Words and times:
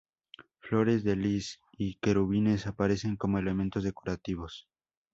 Flores 0.57 1.03
de 1.03 1.15
lis 1.15 1.59
y 1.77 1.99
querubines 1.99 2.65
aparecen 2.65 3.17
como 3.17 3.37
elementos 3.37 3.83
decorativos. 3.83 4.67